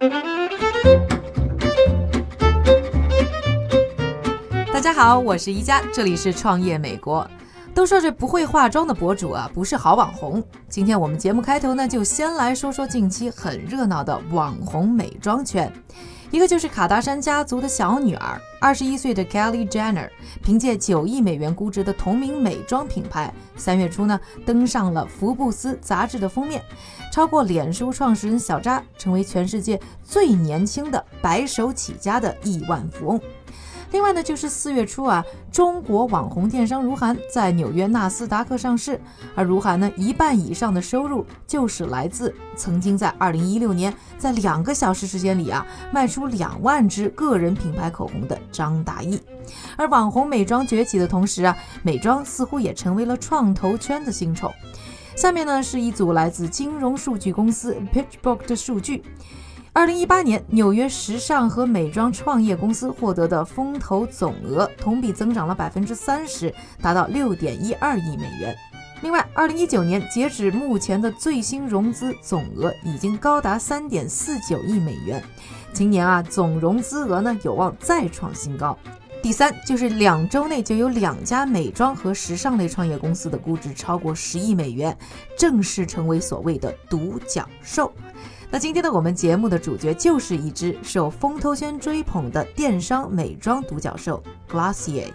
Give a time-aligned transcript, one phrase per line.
[0.00, 0.08] 大
[4.80, 7.24] 家好，我是宜家，这里是创业美国。
[7.72, 10.42] 都说这不会化妆的博主啊，不是好网红。
[10.68, 15.72] 今天我们节目开头呢，就先来说说近期很热闹的网红美妆圈。
[16.34, 20.10] 一个就是卡达山家族的小女儿，二十一岁的 Kelly Jenner，
[20.42, 26.60] 凭借九亿美元估值的同名美妆品牌，三月初呢登上了福布斯杂志的封面，
[27.12, 33.20] 超过脸书创始人小扎，成为全世界最年轻的白手起家的亿万富翁。
[33.94, 39.00] 另外呢，就是四月初啊，中国网红电商如涵在纽约纳斯达克上市，
[39.36, 49.20] 而如涵呢，一半以上的收入就是来自曾经在二零一六年在两个小时时间里啊卖出两万支个人品牌口红的张大奕。
[49.76, 54.52] 而网红美妆崛起的同时啊，美妆似乎也成为了创投圈的新宠。
[55.14, 59.04] 下面呢是一组来自金融数据公司 PitchBook 的数据。
[59.76, 68.56] 二零一八年，纽约时尚和美妆创业公司获得的风投总额同比增长了百分之三十，达到六点一二亿美元。
[69.02, 75.20] 另外，二零一九年截止目前的最新融资总额已经高达三点四九亿美元。
[75.72, 78.78] 今年啊，总融资额呢有望再创新高。
[79.20, 84.96] 第三，就是两周内就有两家美妆和时尚类创业公司的估值超过十亿美元，
[85.36, 87.92] 正式成为所谓的独角兽。
[88.54, 95.08] 那今天的我们节目的主角就是一只受风投圈追捧的电商美妆独角兽 Glossier。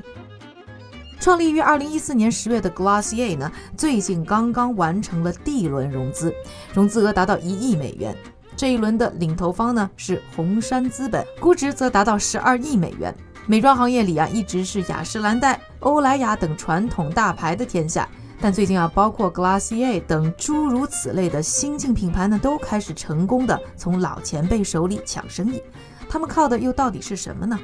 [1.21, 6.35] 创立于二零一四年十月的 Glossier 呢，最近刚刚完成了第一轮融资，
[6.73, 8.13] 融资额达到一亿美元。
[8.57, 13.15] 这一轮的领投方呢是红杉资本，估值则达到十二亿美元。
[13.47, 18.05] 美妆行业里啊，一直是雅诗兰黛、欧莱雅等传统大牌的天下。
[18.41, 25.61] 但最近啊，包括 Glossier 等诸如此类的新晋品牌呢，都开始成功的从老前辈手里抢生意。
[26.09, 27.59] 他们靠的又到底是什么呢？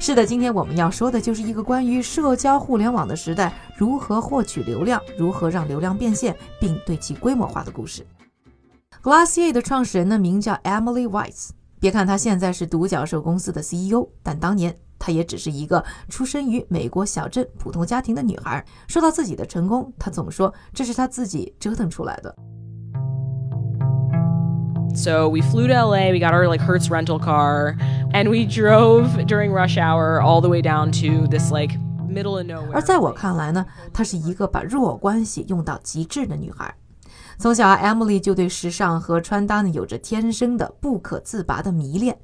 [0.00, 8.04] 是的，今天我们要说的就是一个关于社交互联网的时代如何获取流量，如何让流量变现，并对其规模化的故事。
[9.02, 11.50] Glossier 的创始人呢，名叫 Emily Weiss。
[11.78, 14.76] 别看她现在是独角兽公司的 CEO，但当年。
[14.98, 18.64] 她也只是一个出生于美国小镇普通家庭的女孩。
[18.86, 22.34] 说到自己的成功，她总说这是她自己折腾出来的。
[24.94, 27.76] So we flew to LA, we got our like Hertz rental car,
[28.12, 32.46] and we drove during rush hour all the way down to this like middle of
[32.46, 32.72] nowhere.
[32.72, 36.74] 而在我看来呢，她是一个把弱关系用到极致的女孩。
[37.38, 42.18] 从小啊，Emily 就对时尚和穿搭呢有着天生的不可自拔的迷恋。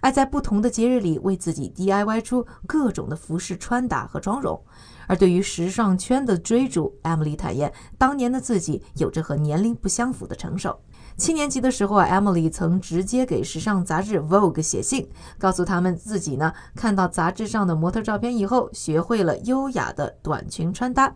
[0.00, 4.60] 爱在不同的节日里为自己 DIY 出各种的服饰穿搭和妆容，
[5.06, 10.78] 而对于时尚圈的追逐，Emily 坦言，当年的自己有着和年龄不相符的成熟。
[11.16, 21.12] 七年级的时候啊，Emily 曾直接给时尚杂志 Vogue 写信，告诉他们自己呢看到杂志上的模特照片以后，学会了优雅的短裙穿搭。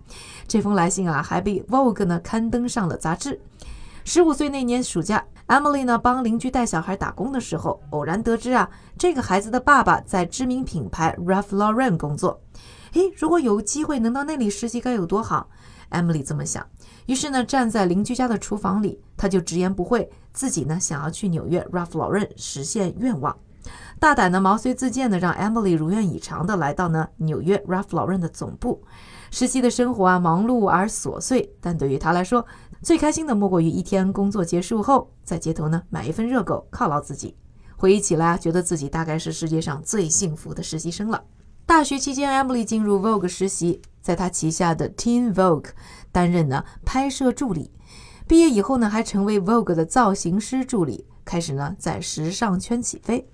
[0.48, 3.40] 这封来信啊，还被 Vogue 呢刊登上了杂志。
[4.04, 5.24] 十五岁那年暑假。
[5.48, 12.40] Emily 呢，帮邻居带小孩打工的时候，偶然得知啊，这个孩子的爸爸在知名品牌 Ralph Lauren 工作。
[12.92, 15.48] 诶，如果有机会能到那里实习，该有多好
[15.90, 16.66] ！Emily 这么想。
[17.06, 23.36] 于是呢，站在邻居家的厨房里，他就直言不讳，自己呢想要去纽约 Ralph Lauren 实现愿望。
[24.00, 28.82] 大胆的毛遂自荐的，让 Emily 如愿以偿的来到呢纽约 Ralph Lauren 的总部。
[29.30, 32.44] 实习的生活啊，忙碌而琐碎，但对于他来说，
[32.82, 37.36] 最开心的莫过于一天工作结束后，在街头呢买一份热狗犒劳自己。
[37.76, 41.22] 回忆起来啊，觉得自己大概是世界上最幸福的实习生了。
[41.64, 45.70] 大学期间，Emily 进入 Vogue 实习，在她旗下的 Teen Vogue
[46.10, 47.70] 担任呢拍摄助理。
[48.26, 53.28] 毕业以后呢，还成为 Vogue 的造型师助理，开始呢在时尚圈起飞。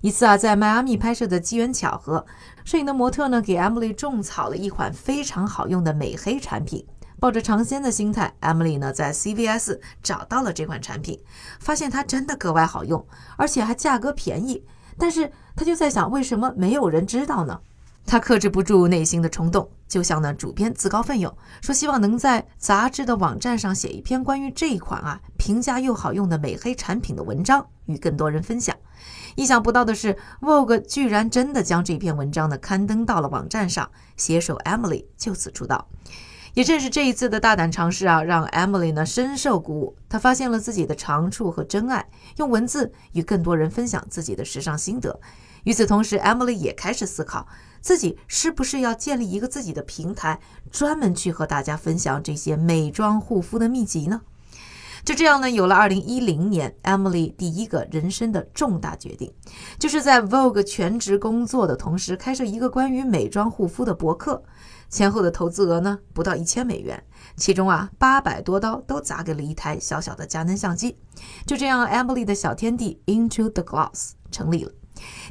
[0.00, 2.24] 一次啊，在迈阿密拍摄的机缘巧合，
[2.64, 6.86] 摄影的模特呢给 Emily 种草了一款非常好用的美黑产品。
[7.18, 11.18] 抱着尝鲜的心态，Emily 呢在 CVS 找到了这款产品，
[11.58, 13.06] 发现它真的格外好用，
[13.36, 14.64] 而且还价格便宜。
[14.98, 17.60] 但是她就在想，为什么没有人知道呢？
[18.06, 28.76] 她克制不住内心的冲动，就向呢主编自告奋勇，说希望能在杂志的网站上写一篇关于这一款啊平价又好用的美黑产品的文章，与更多人分享。
[29.34, 35.88] 意想不到的是，Vogue 居然真的将这篇文章呢刊登到了网站上，携手 Emily 就此出道。
[36.56, 39.94] 也正是这一次的大胆尝试啊，让 Emily 呢深受鼓舞。
[40.08, 42.08] 她发现了自己的长处和真爱，
[42.38, 45.20] 用文字与更多人分享自己的时尚心得。
[45.64, 47.46] 与此同时，Emily 也开始思考，
[47.82, 54.22] 自己是不是要建立一个自己的平台，专门去和大家分享这些美妆护肤的秘籍呢？
[55.04, 59.30] 就这样呢，有了2010年 Emily 第一个人生的重大决定，
[59.78, 64.42] 就是在 Vogue 全职工作的同时，开设一个关于美妆护肤的博客。
[64.88, 67.02] 前后的投资额呢，不到一千美元，
[67.36, 70.98] 其中啊，八百多刀都砸给了一台小小的佳能相机。
[71.46, 74.72] 就这样，Emily 的小天地 Into the Glass 成立了。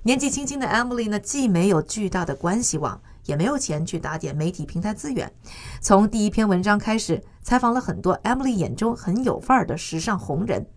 [0.04, 3.02] 年纪轻轻的 Emily 呢，既没有巨大的关系网。
[3.26, 5.34] 也没有钱去打点媒体平台资源。
[5.82, 10.68] 从第一篇文章开始，采访了很多 Emily 眼中很有范儿的时尚红人。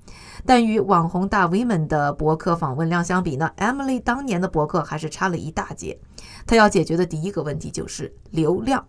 [0.46, 5.98] 但与网红大 V 们的博客访问量相比呢，Emily 当年的博客还是差了一大截。
[6.46, 8.86] 她要解决的第一个问题就是流量。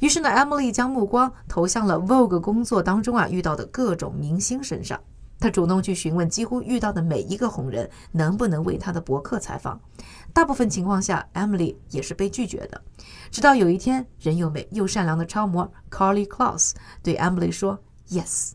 [0.00, 4.98] 于是呢，Emily 将目光投向了 Vogue 工作当中啊遇到的各种明星身上。
[5.38, 9.80] 他主动去询问几乎遇到的每一个红人能不能为他的博客采访，
[10.32, 12.80] 大部分情况下，Emily 也是被拒绝的。
[13.28, 18.52] 直到有一天，人又美又善良的超模 Carly Claus 对 Emily 说 “Yes”。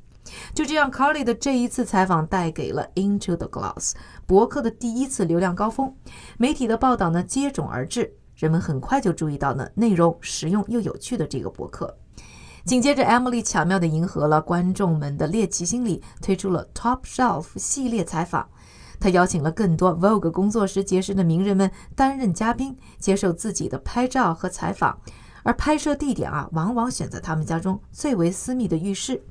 [0.54, 3.94] 就这样，Carly 的这一次采访带给了 Into the Glass
[4.26, 5.96] 博客的第一次流量高峰，
[6.38, 11.98] 媒体的报道呢接踵而至，人们很快就注意到呢内容实用又有趣的这个博客。
[12.66, 18.50] 紧接着，Emily 巧妙地迎合了观众们的猎奇心理，推出了 Top Shelf 系列采访。
[19.00, 25.00] 她邀请了更多 Vogue 工作时结识的名人们担任嘉宾，接受自己的拍照和采访。
[25.44, 29.24] 而拍摄地点啊，往往选择他们家中最为私密的浴室。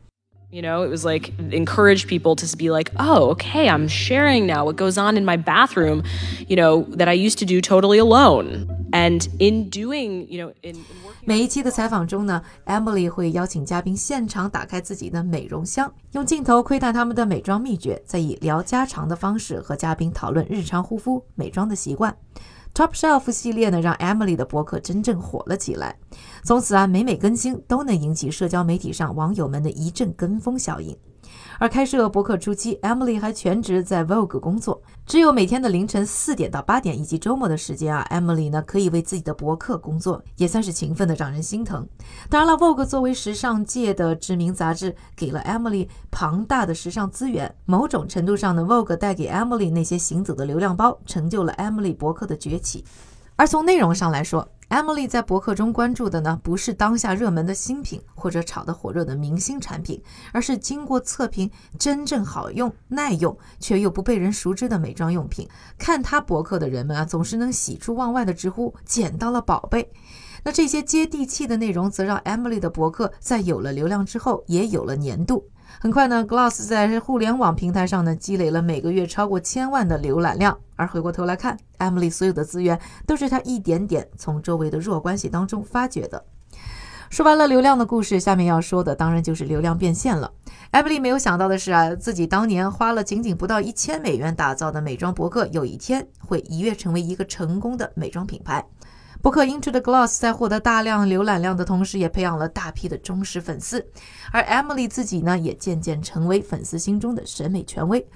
[0.52, 4.66] You know, it was like encourage people to be like, oh, okay, I'm sharing now
[4.66, 6.04] what goes on in my bathroom,
[6.46, 8.68] you know, that I used to do totally alone.
[8.92, 10.84] And in doing, you know, in, in
[11.24, 22.14] 每一期的采访中呢，Emily 会邀请嘉宾现场打开自己的美容箱，用镜头窥探他们的美妆秘诀，再以聊家常的方式和嘉宾讨论日常护肤、美妆的习惯。
[22.77, 25.99] Top Shelf 系列呢，让 Emily 的博客真正火了起来。
[26.45, 30.95] 从此啊，每每更新都能引起社交媒体上网友们的一阵跟风效应。
[31.59, 41.87] 而开设博客初期，Emily 还全职在 Vogue 工作，只有每天的凌晨四点到八点以及周末的时间啊，Emily 呢可以为自己的博客工作，也算是勤奋的让人心疼。
[42.29, 47.55] 当然了，Vogue 作为时尚界的知名杂志，给了 Emily 庞大的时尚资源。
[47.65, 52.85] 某种程度上呢，Vogue 带给 Emily 那些行走的流量包，成就了 Emily 博客的崛起。
[53.37, 60.03] 而从内容上来说，Emily 在博客中关注的呢，不是当下热门的新品或者炒得火热的明星产品，
[60.33, 65.47] 而是经过测评、真正好用、耐用却又不被人熟知的美妆用品。
[65.77, 69.93] 看她博客的人们啊，总是能喜出望外的直呼捡到了宝贝。
[70.43, 75.47] 那这些接地气的内容，则让 Emily 的博客在有了流量之后，也有了粘度。
[75.81, 80.59] 很快呢，Gloss 在互联网平台上呢积累了每个月超过千万的浏览量。
[80.77, 86.25] 而回过头来看，Emily 所有的资源都是她一点点从周围的弱关系当中发掘的。
[87.09, 90.33] 说完了流量的故事，下面要说的当然就是流量变现了。
[90.73, 98.67] Emily 没有想到的是啊，自己当年花了仅仅不到一千美元打造的美妆博客，有一天会一跃成为一个成功的美妆品牌。
[99.27, 103.85] 博客 Into the Glass 在获得大量浏览量的同时，也培养了大批的忠实粉丝。
[104.31, 108.07] 而 Emily 自己呢，也渐渐成为粉丝心中的审美权威。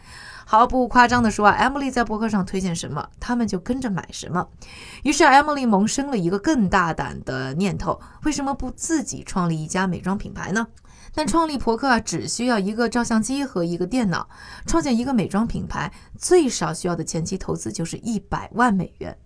[0.46, 4.46] 毫不夸张地说啊，Emily 在博客上推荐什么，他们就跟着买什么。
[5.02, 10.64] 于是 Emily 萌生了一个更大胆的念头：为什么不自己创立一家美妆品牌呢？
[11.12, 14.28] 但创立博客啊，只需要一个照相机和一个电脑。
[14.64, 19.19] 创建一个美妆品牌，最少需要的前期投资就是一百万美元。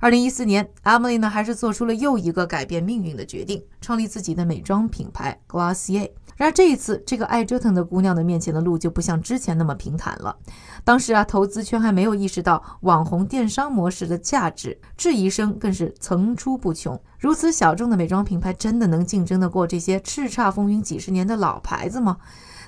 [0.00, 6.10] 二零一四年，Emily 呢还是做出了又一个改变命运的决定，创立自己的美妆品牌 Glossier。
[6.36, 10.36] 然而这一次，这个爱折腾的姑娘的面前的路就不像之前那么平坦了。
[10.84, 17.00] 当时啊，投资圈还没有意识到网红电商模式的价值，质疑声更是层出不穷。
[17.18, 22.18] 如此小众的美妆品牌，真的能竞争得过这些叱咤风云几十年的老牌子吗？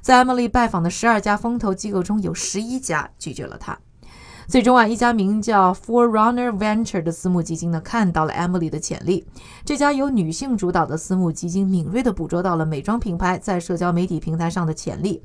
[0.02, 3.78] 在 Emily 拜访的十二家风投机构中，有十一家拒绝了她。
[4.50, 9.24] 最终啊，一家名叫 Forerunner Venture 的私募基金呢，看到了 Emily 的潜力。
[9.64, 15.22] 这家由女性主导的私募基金敏锐地捕捉到了美妆品牌在社交媒体平台上的潜力，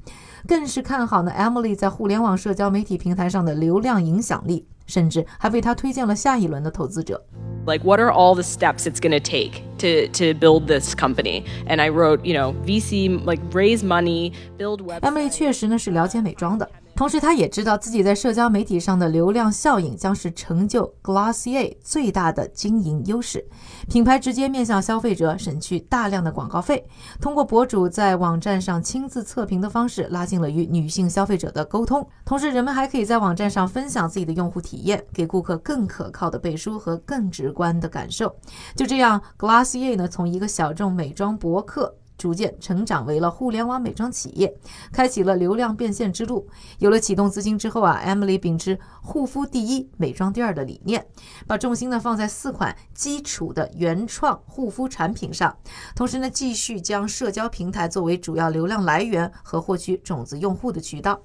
[0.47, 7.25] 更是看好呢 Emily 在互联网社交媒体平台上的流量影响力，甚至还为她推荐了下一轮的投资者。
[7.65, 11.45] Like, what are all the steps it's going to take to to build this company?
[11.65, 14.99] And I wrote, you know, VC like raise money, build web.
[14.99, 16.69] Emily 确实呢是了解美妆的。
[16.95, 23.45] 同时，他也知道自己在社交媒体上的流量效应将是成就 Glossier 最大的经营优势。
[23.89, 26.87] 品牌直接面向消费者，省去大量的广告费，
[27.19, 32.07] 通过博主在网站上亲自测评的方式，拉近了与女性消费者的沟通。
[32.23, 38.33] 同时，人们还可以在网站上分享自己的用户体验，给顾客更可靠的背书和更直观的感受。
[38.73, 41.93] 就这样，Glossier 呢，从一个小众美妆博客。
[42.17, 44.53] 逐渐成长为了互联网美妆企业，
[44.91, 46.47] 开启了流量变现之路。
[46.79, 51.05] 有了启动资金之后啊，Emily 秉持护肤第一、美妆第二的理念，
[51.45, 55.57] 把重心呢放在四款基础的原创护肤产品上，
[55.95, 61.21] 同时呢，继续将社交平台作为主要流量来源和获取种子用户的渠道。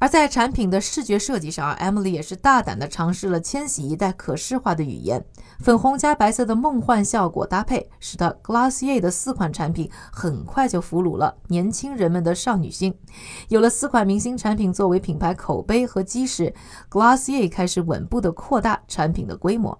[0.00, 5.24] 而在产品的视觉设计上，Emily 也是大胆地尝试了千禧一代可视化的语言，
[5.58, 12.94] 粉红加白色的梦幻效果搭配，使得 Glossier 的四款产品很快就俘虏了年轻人们的少女心。
[13.48, 16.54] 有了四款明星产品作为品牌口碑和基石
[16.88, 19.76] ，Glossier 开始稳步地扩大产品的规模。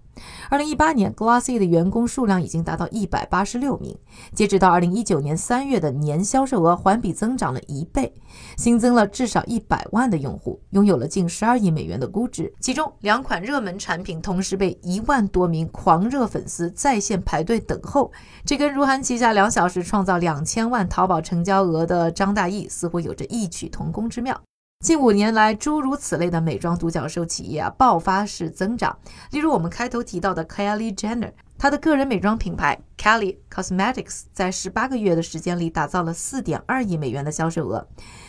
[0.48, 3.96] 二零一八年，Glossy 的员工数量已经达到一百八十六名。
[4.32, 8.12] 截止到二零一九年三月的年销售额环比增长了一倍，
[8.56, 12.52] 新增了至少一百万的用户，拥有了近十二亿美元的估值。
[12.60, 18.10] 其中两款热门产品同时被一万多名狂热粉丝在线排队等候，
[18.44, 24.40] 这跟如涵旗下两小时创造两千万淘宝成交额的张大奕似乎有着异曲同工之妙。
[24.80, 28.96] 近五年来，诸如此类的美妆独角兽企业啊，爆发式增长。
[29.32, 37.88] 例如，我们开头提到的 Kylie Jenner，她的个人美妆品牌 Kylie Cosmetics 在十八个月的时间里打造了四点二亿美元的销售额。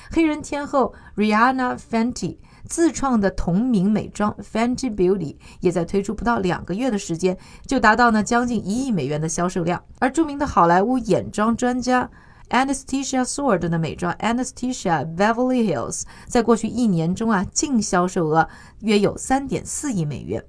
[0.10, 2.38] 黑人天后 Rihanna Fenty
[2.68, 7.38] 自创的同名美妆 Fenty Beauty 也在推出不到两个月的时间，
[7.68, 9.84] 就达到呢将近一亿美元的销售量。
[10.00, 12.10] 而著名的好莱坞眼妆专家。
[12.50, 18.48] Anastasia Sword 的美妆 Anastasia Beverly Hills 在过去一年中啊，净销售额
[18.80, 20.44] 约有三点四亿美元。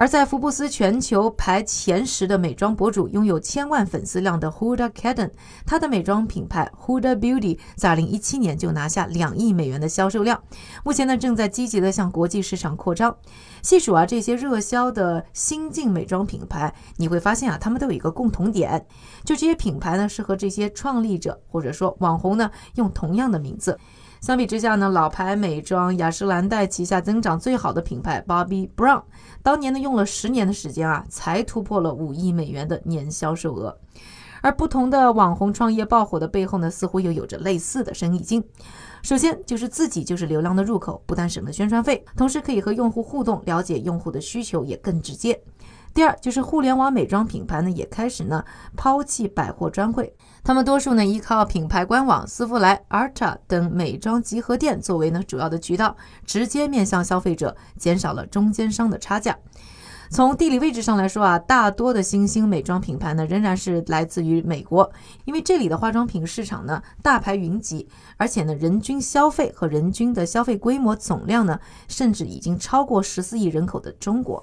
[0.00, 5.28] 而在福布斯全球排前十的美妆博主，拥有千万粉丝量的 Huda Kattan，
[5.66, 10.40] 他的美妆品牌 Huda Beauty 在2017年就拿下两亿美元的销售量，
[10.84, 13.12] 目前呢正在积极的向国际市场扩张。
[13.60, 18.86] 细数啊这些热销的新晋美妆品牌，你会发现啊，他们都有一个共同点，
[19.24, 23.76] 就这些品牌呢是和这些创立者或者说网红呢用同样的名字。
[24.20, 29.02] 相比之下呢，老牌美妆雅诗兰黛旗下增长最好的品牌 Bobbi Brown，
[29.42, 33.78] 当年呢用了十年的时间啊，才突破了五亿美元的年销售额。
[34.40, 38.42] 而不同的网红创业爆火的背后呢，似乎又有着类似的生意经。
[39.02, 45.40] 首先就是自己就是流量的入口，不但省了宣传费，同时可以和用户互动，了解用户的需求也更直接。
[45.94, 48.44] 第二就是互联网美妆品牌呢，也开始呢
[48.76, 50.14] 抛弃百货专柜，
[50.44, 59.36] 他们多数呢依靠品牌官网、丝芙莱、Arta 等美妆集合店作为呢主要的渠道，直接面向消费者，减少了中间商的差价。
[60.10, 64.90] 从地理位置上来说啊，大多的新兴美妆品牌呢仍然是来自于美国，
[65.26, 74.42] 因为这里的化妆品市场呢大牌云集，而且呢人均消费和人均的消费规模总量呢，甚至已经超过十四亿人口的中国。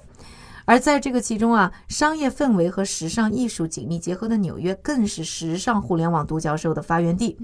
[0.66, 7.38] 而在这个其中啊，商业氛围和时尚艺术紧密结合的纽约，更是时尚互联网独角兽的发源地。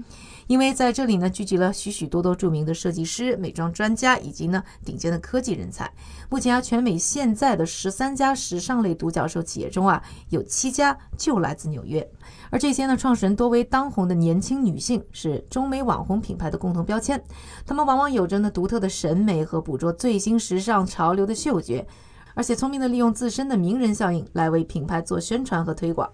[0.47, 5.89] 因为在这里呢，聚集了许许多多著名的设计师、美妆专家以及呢顶尖的科技人才。
[6.29, 12.05] 目前啊，全美现在的十三家时尚类独角兽企业中啊，有七家就来自纽约。
[12.49, 17.23] 而这些呢，创始人多为当红的年轻女性，是中美网红品牌的共同标签。
[17.65, 21.87] 她们往往有着呢独特的审美和捕捉最新时尚潮流的嗅觉。
[22.33, 26.09] 而且聪明的利用自身的名人效应来为品牌做宣传和推广，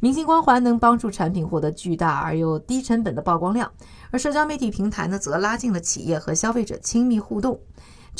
[0.00, 3.70] 明星光环能帮助产品获得巨大而又低成本的曝光量，
[4.10, 7.60] 而社交媒体平台呢，则拉近了企业和消费者亲密互动。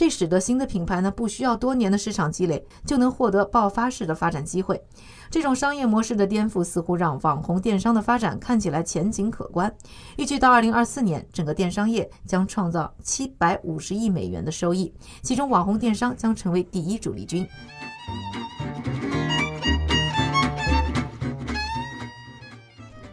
[0.00, 4.82] 这使得新的品牌呢，不需要多年的市场积累，就能获得爆发式的发展机会。
[5.30, 9.70] 这种商业模式的颠覆，似乎让网红电商的发展看起来前景可观。
[10.16, 14.90] 预计到二零二四年，整个电商业将创造七百五十亿美元的收益，
[15.20, 17.46] 其中网红电商将成为第一主力军。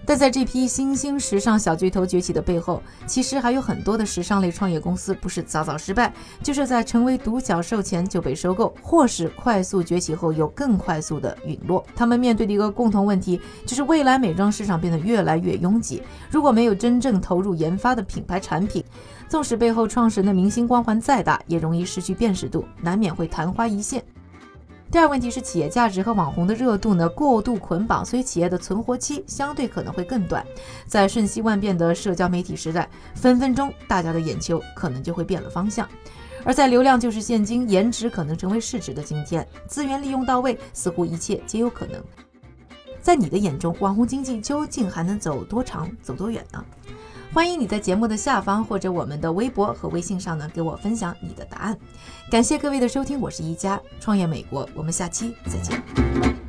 [0.08, 11.86] 但在这批新兴时尚小巨头崛起的背后，其实还有很多的时尚类创业公司，不是早早失败，就是在成为独角兽前就被收购，或是快速崛起后又更快速的陨落。
[11.94, 18.82] 他们面对的一个共同问题，就是未来美妆市场变得越来越拥挤，如果没有真正投入研发的品牌产品，
[19.28, 24.02] 纵使背后创始人的明星光环再大，也容易失去辨识度，难免会昙花一现。
[24.90, 30.46] 第二问题是企业价值和网红的热度呢过度捆绑，所以企业的存活期相对可能会更短。
[30.86, 35.88] 在瞬息万变的社交媒体时代，分分钟大家的眼球可能就会变了方向。
[36.46, 42.02] 而在流量就是现金，颜值可能成为市值的今天，资源利用到位，似乎一切皆有可能。
[43.02, 46.64] 在你的眼中，网红经济究竟还能走多长、走多远呢？
[47.34, 51.78] 欢迎你在节目的下方或者我们的微博和微信上呢，给我分享你的答案。
[52.32, 56.47] 感谢各位的收听，我是一加创业美国，我们下期再见。